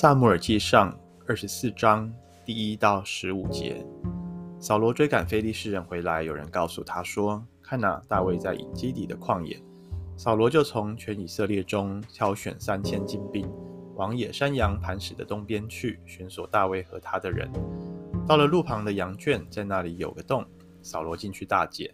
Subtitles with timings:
[0.00, 2.08] 撒母耳记上二十四章
[2.44, 3.84] 第一到十五节，
[4.60, 9.60] 扫罗追赶非利士人回来，有人告诉他说：“看哪，大卫在隐基底的旷野。”
[10.16, 13.50] 扫罗就从全以色列中挑选三千精兵，
[13.96, 17.50] 往野山羊磐石的东边去，寻索大卫和他的人。
[18.24, 20.46] 到了路旁的羊圈，在那里有个洞，
[20.80, 21.92] 扫罗进去大解，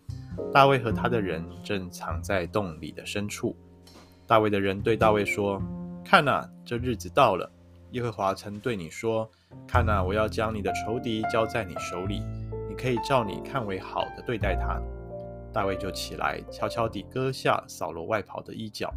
[0.52, 3.56] 大卫和他的人正藏在洞里的深处。
[4.26, 5.58] 大卫的人对大卫说
[6.04, 7.50] ：“看哪，这日子到了。”
[7.94, 9.30] 耶和华曾对你说
[9.68, 12.20] ：“看哪，我要将你的仇敌交在你手里，
[12.68, 14.82] 你可以照你看为好的对待他。”
[15.54, 18.92] 大卫就起来，悄悄地割下扫罗外袍的衣角。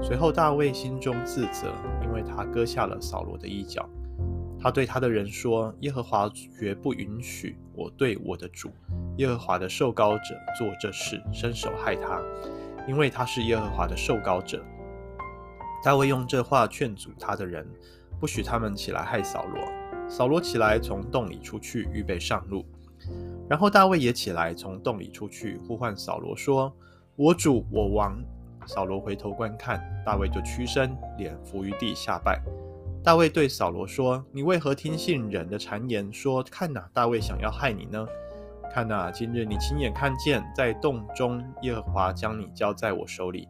[0.00, 1.74] 随后，大卫心中自责，
[2.04, 3.84] 因为他割下了扫罗的衣角。
[4.60, 8.70] 他对他的人说：“耶和华绝不允许我对我的主
[9.16, 12.22] 耶和华的受膏者做这事，伸手害他，
[12.86, 14.64] 因为他是耶和华的受膏者。”
[15.82, 17.66] 大卫用这话劝阻他的人。
[18.20, 19.64] 不许他们起来害扫罗。
[20.08, 22.64] 扫罗起来，从洞里出去，预备上路。
[23.48, 26.72] 然后大卫也起来，从洞里出去，呼唤扫罗说
[27.16, 28.22] ：“我主，我王。”
[28.66, 32.42] 扫罗回头观看，大卫就屈身，脸伏于地下拜。
[33.02, 38.06] 大卫对扫罗说：“你为何听信人的谗言，说看哪，大卫想要害你呢？
[38.72, 43.48] 看哪，今日你亲眼看见，在洞中耶和华将你交在我手里。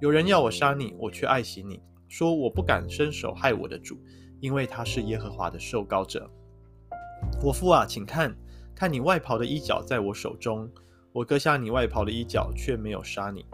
[0.00, 3.98] 有人要我杀你，我却爱惜你。”说我不敢伸手害我的主，
[4.40, 6.28] 因为他是耶和华的受膏者。
[7.42, 8.34] 我父啊，请看，
[8.74, 10.68] 看你外袍的衣角在我手中，
[11.12, 13.44] 我割下你外袍的衣角，却没有杀你。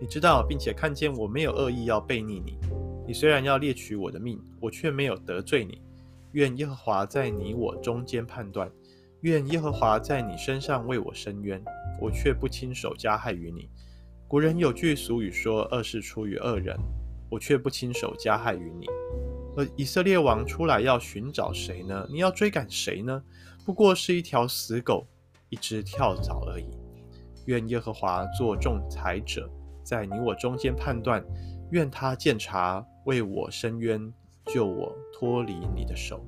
[0.00, 2.58] 你知道，并且看见我没有恶意要悖逆你。
[3.06, 5.80] 你虽然要猎取我的命，我却没有得罪你。
[6.32, 8.70] 愿耶和华在你我中间判断，
[9.22, 11.64] 愿耶和华在你身上为我伸冤，
[11.98, 13.70] 我却不亲手加害于你。
[14.28, 16.76] 古人有句俗语说：恶事出于恶人。
[17.28, 18.86] 我却不亲手加害于你。
[19.56, 22.06] 而以色列王出来要寻找谁呢？
[22.10, 23.22] 你要追赶谁呢？
[23.64, 25.06] 不过是一条死狗，
[25.48, 26.68] 一只跳蚤而已。
[27.46, 29.50] 愿耶和华做仲裁者，
[29.82, 31.24] 在你我中间判断。
[31.70, 34.12] 愿他鉴察，为我伸冤，
[34.44, 36.24] 救我脱离你的手。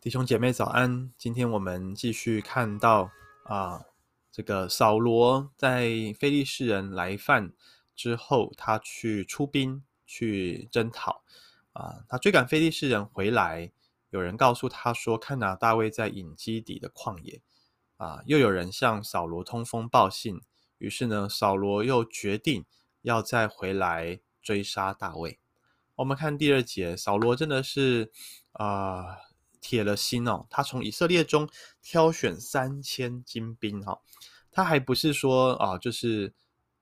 [0.00, 3.10] 弟兄姐妹早安，今天我们继续看到
[3.44, 3.82] 啊。
[4.32, 7.52] 这个扫罗在非利士人来犯
[7.94, 11.22] 之后，他去出兵去征讨
[11.74, 13.70] 啊，他追赶非利士人回来，
[14.08, 17.42] 有人告诉他说：“看哪，大卫在隐基底的旷野。”
[17.98, 20.40] 啊，又有人向扫罗通风报信，
[20.78, 22.64] 于是呢，扫罗又决定
[23.02, 25.38] 要再回来追杀大卫。
[25.96, 28.10] 我们看第二节，扫罗真的是
[28.52, 29.31] 啊。
[29.62, 31.48] 铁了心哦，他从以色列中
[31.80, 34.02] 挑选三千精兵哈，
[34.50, 36.34] 他还不是说啊，就是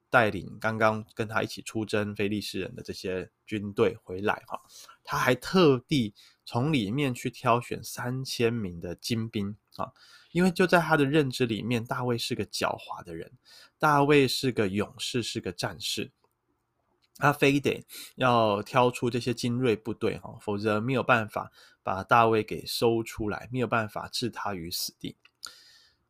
[0.08, 4.60] 带领刚刚跟他一起出征非利士人的这些军队回来哈，
[5.04, 6.14] 他还特地
[6.44, 9.92] 从里面去挑选三千名的精兵啊，
[10.32, 13.30] 因为就在他的认知里面，大卫是个狡猾的人，
[13.78, 16.10] 大卫是个勇士，是个战士。
[17.22, 17.84] 他非得
[18.16, 21.52] 要挑出这些精锐部队哈，否则没有办法
[21.82, 25.16] 把大卫给搜出来，没有办法置他于死地。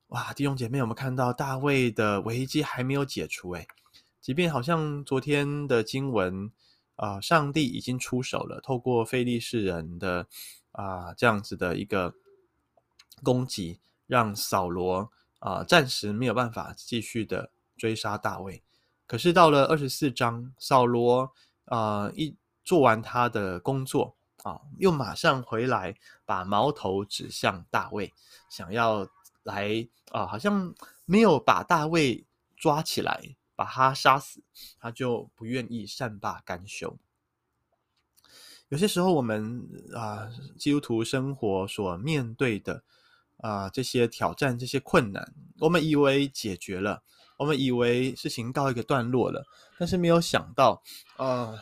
[0.08, 3.66] 哇，弟兄姐妹，我们看到大卫的危机还没有解除诶，
[4.20, 6.50] 即便好像昨天的经文
[6.97, 10.26] 啊、上帝已经出手了，透过非利士人的
[10.72, 12.12] 啊、这样子的一个
[13.22, 18.62] 攻击，让扫罗啊、暂时没有办法继续的追杀大卫。
[19.06, 21.32] 可是到了二十四章，扫罗
[21.64, 28.12] 啊、一做完他的工作啊，又马上回来，把矛头指向大卫，
[28.49, 29.09] 想要
[29.43, 30.75] 来啊，好像
[31.05, 34.43] 没有把大卫抓起来，把他杀死，
[34.79, 36.99] 他就不愿意善罢甘休。
[38.69, 42.83] 有些时候，我们啊，基督徒生活所面对的
[43.39, 47.03] 啊这些挑战、这些困难，我们以为解决了。
[47.37, 49.43] 我们以为事情告一个段落了，
[49.79, 50.82] 但是没有想到，
[51.17, 51.59] 呃，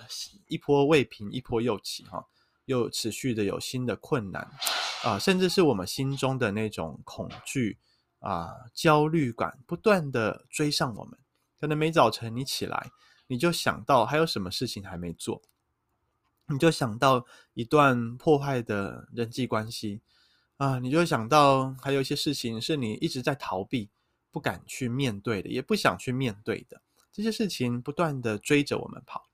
[0.49, 2.27] 一波未平，一波又起，哈，
[2.69, 4.49] 又持续的有新的困难，
[5.03, 7.77] 啊、甚至是我们心中的那种恐惧
[8.21, 11.19] 啊、焦虑感，不断的追上我们。
[11.61, 12.91] 可能每早晨你起来，
[13.27, 15.43] 你就想到还有什么事情还没做，
[16.47, 20.01] 你就想到一段破坏的人际关系，
[20.59, 23.91] 啊、你就想到还有一些事情是你一直在逃避。
[24.31, 26.81] 不敢去面对的，也不想去面对的
[27.11, 29.27] 这些事情，不断的追着我们跑。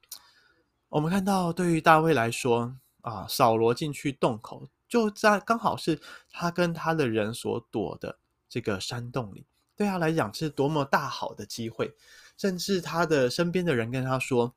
[0.89, 8.19] 我们看到，对于大卫来说啊，扫罗进去洞口，就在刚好是他跟他的人所躲的
[8.49, 9.45] 这个山洞里，
[9.77, 11.95] 对他来讲是多么大好的机会。
[12.37, 14.55] 甚至他的身边的人跟他说：“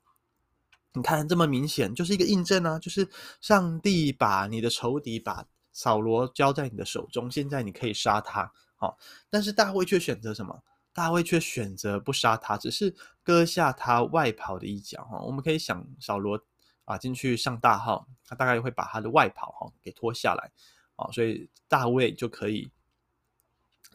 [0.94, 3.08] 你看这么明显，就是一个印证啊，就是
[3.40, 8.50] 上帝把你的仇敌把扫罗交在你的手中，现在你可以杀他。
[8.76, 8.98] 好，
[9.30, 10.62] 但是大卫却选择什么？
[10.92, 12.92] 大卫却选择不杀他，只是
[13.22, 15.04] 割下他外袍的一角。
[15.04, 16.42] 哈，我们可以想，扫罗
[16.88, 20.50] 啊进去上大号，他大概会把他的外袍哈给脱下来。
[20.96, 22.70] 啊，所以大卫就可以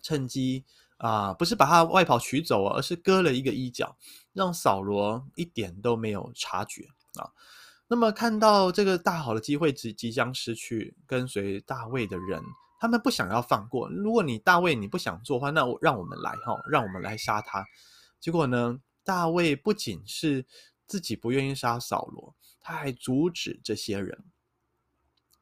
[0.02, 0.64] 趁机
[0.98, 3.98] 啊，不是把他外袍取走，而是割了一个衣角，
[4.32, 7.28] 让扫罗一点都没有察觉啊。
[7.88, 12.42] 那么看到这个大好的机会即即将失去，跟随大卫的人。
[12.80, 13.90] 他们不想要放过。
[13.90, 17.66] 如果你大卫你不想做的话，那我让我们来哈，让我们来杀他。
[18.20, 20.46] 结果呢，大卫不仅是
[20.86, 24.24] 自己不愿意杀扫罗，他还阻止这些人。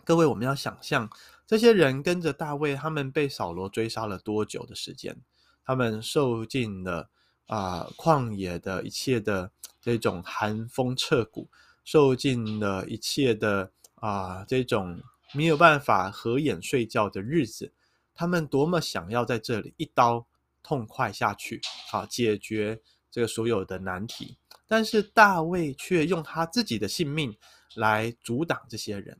[0.03, 1.09] 各位，我们要想象
[1.47, 5.21] 这些人跟着大卫，他们被扫罗追杀了多久的时间？
[5.63, 7.09] 他们受尽了
[7.45, 11.47] 啊、旷野的一切的这种寒风彻骨，
[11.85, 15.01] 受尽了一切的啊、这种。
[15.33, 17.71] 没有办法合眼睡觉的日子，
[18.13, 20.27] 他们多么想要在这里一刀
[20.61, 24.35] 痛快下去，好解决这个所有的难题。
[24.71, 27.35] 但是大卫却用他自己的性命
[27.75, 29.19] 来阻挡这些人。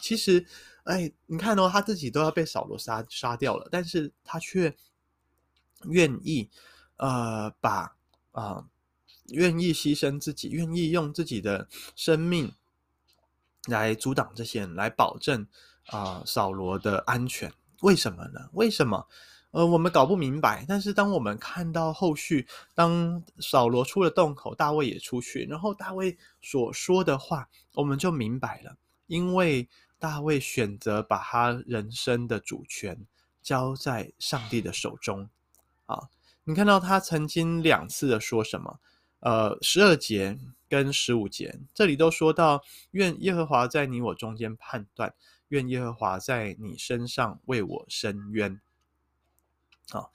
[0.00, 0.46] 其实，
[0.84, 4.74] 哎，你看哦，他自己都要被扫罗杀杀掉了，但是他却
[5.84, 6.48] 愿意，
[6.96, 7.94] 呃，把
[8.32, 8.68] 啊、呃，
[9.26, 12.50] 愿意牺牲自己，愿意用自己的生命。
[13.68, 15.46] 来阻挡这些人，来保证
[15.88, 17.52] 啊扫罗的安全。
[17.82, 18.48] 为什么呢？
[18.52, 19.06] 为什么？
[19.50, 20.64] 呃，我们搞不明白。
[20.68, 28.76] 但是当我们看到后续，当扫罗出了洞口，大卫也出去，然后大卫所说的话，我们就明白了。
[29.06, 33.06] 因为大卫选择把他人生的主权
[33.42, 35.28] 交在上帝的手中。
[35.86, 36.08] 啊，
[36.44, 38.80] 你看到他曾经两次的说什么？
[39.20, 40.38] 呃，十二节。
[40.68, 42.60] 跟十五节，这里都说到，
[42.90, 45.14] 愿耶和华在你我中间判断，
[45.46, 48.60] 愿耶和华在你身上为我伸冤。
[49.90, 50.12] 好，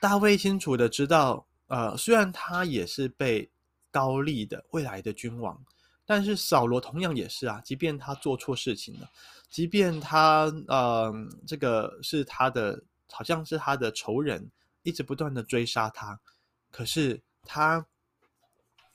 [0.00, 3.50] 大卫清楚的知道，呃，虽然他也是被
[3.90, 5.62] 高利的未来的君王，
[6.04, 9.10] 但是扫罗同样也是啊，即便他做错事情了，
[9.50, 11.12] 即便他呃，
[11.46, 14.50] 这个是他的，好像是他的仇人，
[14.82, 16.18] 一直不断的追杀他，
[16.70, 17.86] 可是他。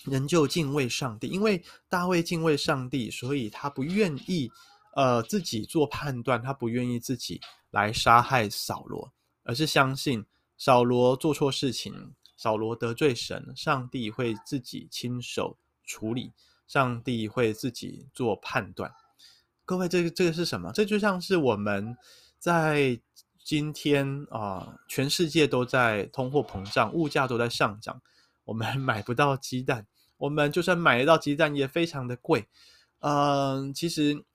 [0.03, 4.49] 仍旧敬畏上帝，因为大卫敬畏上帝，所以他不愿意，
[4.95, 7.41] 呃，自己做判断，他不愿意自己
[7.71, 9.11] 来杀害扫罗，
[9.47, 10.25] 而是相信
[10.57, 16.33] 扫罗做错事情，扫罗得罪神，上帝会自己亲手处理，
[16.67, 18.93] 上帝会自己做判断。
[19.63, 20.73] 各位，这个这个是什么？
[20.73, 21.95] 这就像是我们
[22.37, 22.99] 在
[23.41, 28.01] 今天啊，全世界都在通货膨胀，物价都在上涨，
[28.43, 29.87] 我们 买不到鸡蛋。
[30.17, 32.47] 我们就算买得到鸡蛋也非常的贵，
[32.99, 34.25] 嗯、其实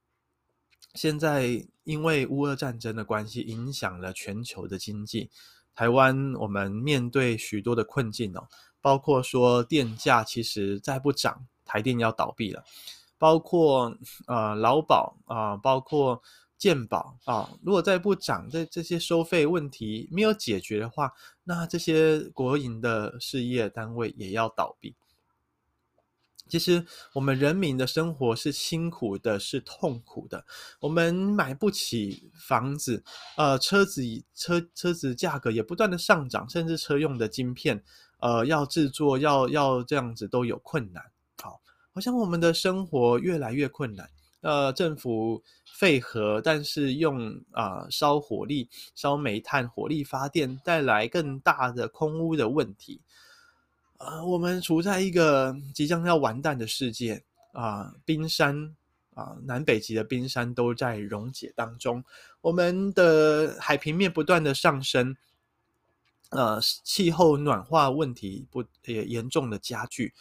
[0.95, 5.31] 现在因为乌俄战争的关系，影响了全球的经济。
[5.75, 8.47] 台湾我们面对许多的困境哦，
[8.81, 12.63] 包括说电价其实再不涨，台电要倒闭了；
[13.17, 13.97] 包括
[14.27, 16.23] 呃劳保啊、包括
[16.59, 21.11] 健保啊，如果再不涨，这这些收费问题没有解决的话，
[21.45, 24.95] 那这些国营的事业单位也要倒闭。
[26.53, 30.45] 其实我们人民的生活是辛苦的，是痛苦的。
[30.81, 33.03] 我们买不起房子，
[33.39, 34.03] 呃，车子
[34.35, 37.83] 车车子价格也不断的上涨，甚至车用的晶片，
[38.21, 41.03] 呃，要制作要要这样子都有困难。
[41.43, 41.59] 好，
[41.95, 44.11] 好像我们的生活越来越困难。
[44.43, 45.43] 呃，政府
[45.79, 53.01] 废核，但是用啊、呃、烧火力、烧煤炭、火力发电，带来更大的空污的问题。
[54.05, 58.75] 呃，我们处在一个即将要完蛋的世界啊、冰山
[59.15, 62.03] 啊、南北极的冰山都在溶解当中，
[62.41, 65.17] 我们的海平面不断的上升，
[66.31, 70.13] 呃，气候暖化问题不也严重的加剧，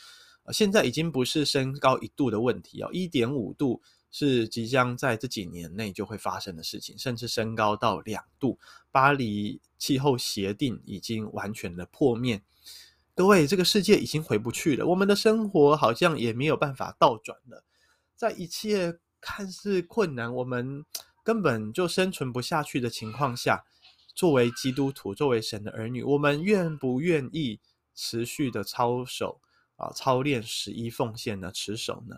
[0.43, 8.59] 呃，现在已经不是升高一度的问题哦，一点五度是即将在这几年内就会发生的事情，甚至升高到两度，
[8.91, 12.43] 巴黎气候协定已经完全的破灭。
[13.21, 17.63] 各位，这个世界已经回不去了，我们的生活好像也没有办法倒转了。
[18.15, 20.83] 在一切看似困难，我们
[21.23, 23.63] 根本就生存不下去的情况下，
[24.15, 27.59] 作为基督徒，作为神的儿女，我们愿不愿意
[27.93, 29.39] 持续的操守
[29.75, 31.51] 啊，操练十一奉献呢？
[31.51, 32.15] 持守呢？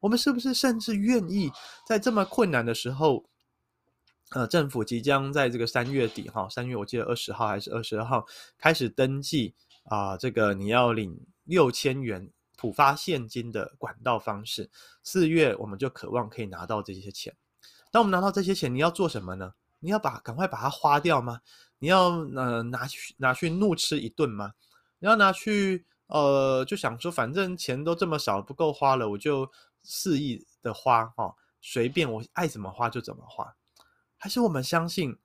[0.00, 1.52] 我们是不是甚至愿意
[1.86, 3.26] 在这么困难的时候，
[4.30, 8.24] 呃，政府即将在这个三月底，哈，三月我记得二十号还是二十二号
[8.56, 9.54] 开始登记。
[9.86, 14.70] 啊，这个你要领六千元普发现金的管道方式。
[15.02, 17.36] 四月我们就渴望可以拿到这些钱。
[17.90, 19.54] 当我们拿到这些钱，你要做什么呢？
[19.78, 21.40] 你要把赶快把它花掉吗？
[21.78, 24.52] 你要呃拿去拿去怒吃一顿吗？
[24.98, 29.50] 你要拿去呃就想说反正钱都这么少不够花了，我就
[29.82, 33.54] 肆意的花哦，随便我爱怎么花就怎么花？
[34.16, 35.16] 还是我们相信？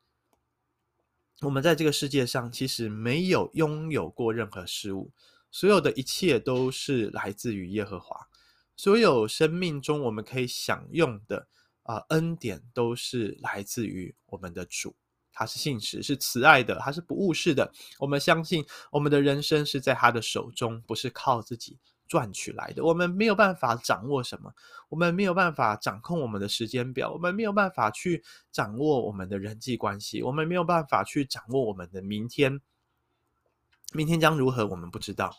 [1.41, 5.11] 我们在这个世界上其实没有拥有过任何事物，
[5.49, 8.15] 所有的一切都是来自于耶和华，
[8.75, 11.47] 所有生命中我们可以享用的
[11.81, 14.95] 啊、恩典都是来自于我们的主，
[15.33, 17.73] 他是信实，是慈爱的，他是不误事的。
[17.97, 21.79] 我们相信我们的人生是在他的手中，不是靠自己。
[22.11, 24.53] 赚取来的，我们没有办法掌握什么，
[24.89, 32.59] 我们没有办法掌控我们的时间表，我们没有办法去掌握我们的人际关系，我们没有办法去掌握我们的明天。
[33.93, 35.33] 明天将如何，我们不知道。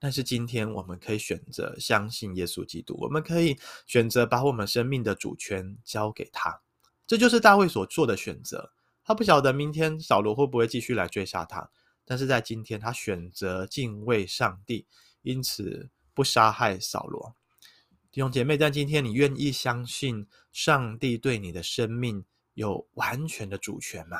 [0.00, 6.60] 但是今天我们可以选择相信耶稣基督，我们可以选择把我们生命的主权交给他。
[7.06, 8.72] 这就是大卫所做的选择。
[9.04, 11.70] 他不晓得明天扫罗会不会继续来追杀他，
[12.04, 14.88] 但是在今天他选择敬畏上帝，
[15.22, 15.88] 因此。
[16.20, 17.34] 不杀害扫罗，
[18.12, 22.22] 弟兄姐妹，但今天你愿意相信上帝对你的生命
[22.52, 24.18] 有完全的主权吗？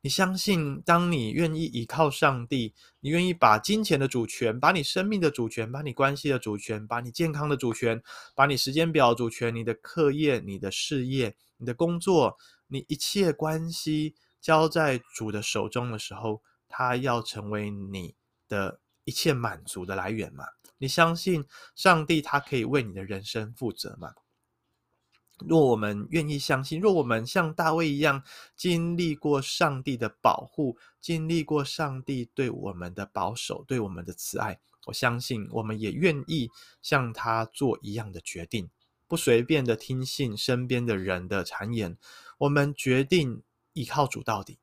[0.00, 8.02] 你相信，当你愿意依靠上帝，你愿意把金钱的主权、把你生命的主权、把你关系的主权、把你健康的主权、
[8.34, 18.16] 把你时间表主权、你的课业、你的事业、你的工作、你一切关系交在主的手中的时候，他要成为你
[18.48, 20.44] 的一切满足的来源吗？
[20.78, 21.44] 你相信
[21.74, 24.14] 上帝，他可以为你的人生负责吗？
[25.46, 28.24] 若我们愿意相信，若我们像大卫一样
[28.56, 36.50] 经历过上帝的保护，经历过上帝对我们的保守，对我们的慈爱，我相信我们也愿意
[36.82, 38.68] 像他做一样的决定，
[39.06, 41.96] 不随便的听信身边的人的谗言，
[42.38, 43.42] 我们决定
[43.74, 44.58] 依靠主到底。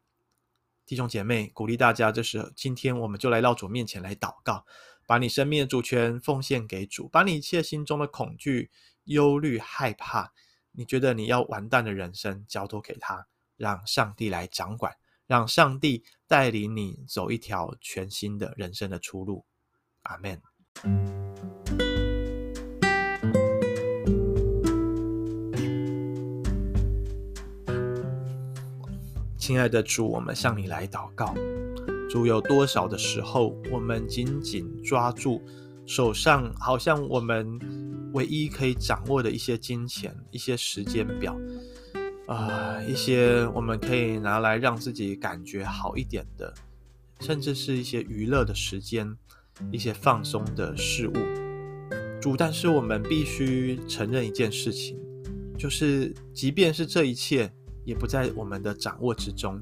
[0.86, 4.66] 弟兄姐妹，鼓励大家，这是今天我们就来到主面前来祷告。
[5.06, 8.72] 把你生命的主权奉献给主，把你一切心中的恐惧、
[9.04, 10.32] 忧虑、害怕，
[10.72, 14.94] 你觉得你要完蛋的人生交托给他，让上帝来掌管，
[15.28, 19.46] 让上帝带领你走一条全新的人生的出路。
[20.02, 20.42] 阿门。
[29.38, 31.36] 亲爱的主，我们向你来祷告。
[32.10, 35.42] 主，有多少的时候，我们紧紧抓住
[35.86, 37.60] 手上，好像我们
[38.14, 41.36] 唯一可以掌握的一些金钱、一些时间表，
[42.28, 46.54] 啊、一些我们可以拿来让自己感觉好一点的，
[47.20, 49.16] 甚至是一些娱乐的时间、
[49.72, 51.14] 一些放松的事物。
[52.22, 54.98] 主，但是我们必须承认一件事情，
[55.58, 57.52] 就是即便是这一切，
[57.84, 59.62] 也不在我们的掌握之中。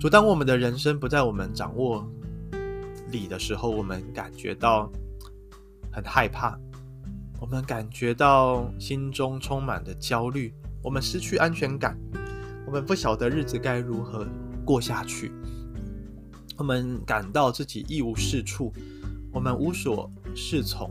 [0.00, 2.06] 主，当我们的人生不在我们掌握
[3.10, 4.90] 里的时候，我们感觉到
[5.92, 6.58] 很害怕，
[7.40, 11.96] 我们感觉到心中充满的焦虑，我们失去安全感，
[12.66, 14.26] 我们不晓得日子该如何
[14.64, 15.30] 过下去，
[16.56, 18.72] 我们感到自己一无是处，
[19.32, 20.90] 我们无所适从，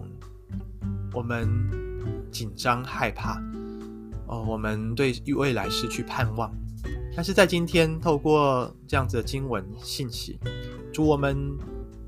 [1.14, 1.48] 我们
[2.32, 3.42] 紧张害怕，
[4.28, 6.54] 哦，我们对未来失去盼望。
[7.14, 10.40] 但是在今天，透过这样子的经文信息，
[10.94, 11.38] 主，我们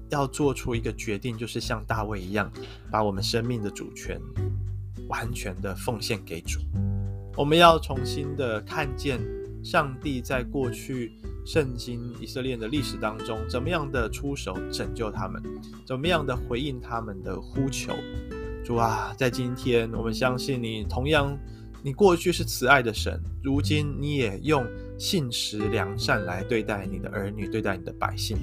[0.09, 2.51] 要做出一个决定，就是像大卫一样，
[2.89, 4.19] 把我们生命的主权
[5.09, 6.59] 完全的奉献给主。
[7.35, 9.19] 我们要重新的看见
[9.63, 11.11] 上帝在过去
[11.45, 15.43] 圣经以色列的历史当中，怎么样的出手拯救他们，
[15.85, 17.93] 怎么样的回应他们的呼求。
[18.63, 21.37] 主啊，在今天，我们相信你同样。
[21.85, 24.65] 你过去是慈爱的神，如今你也用
[25.03, 28.37] 信实良善来对待你的儿女，对待你的百姓。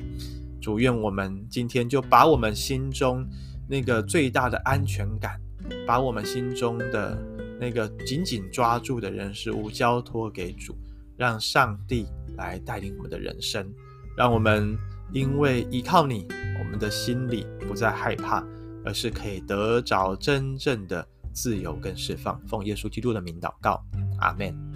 [0.61, 3.27] 主，愿我们今天就把我们心中
[3.67, 5.41] 那个最大的安全感，
[5.87, 7.19] 把我们心中的
[7.59, 10.77] 那个紧紧抓住的人事物交托给主，
[11.17, 12.05] 让上帝
[12.37, 13.67] 来带领我们的人生，
[14.15, 14.77] 让我们
[15.15, 18.47] 因为依靠你，我们的心里不再害怕，
[18.85, 21.09] 而是可以得着真正的。
[21.33, 23.81] 自由跟释放，奉耶稣基督的名祷告，
[24.19, 24.70] 阿门。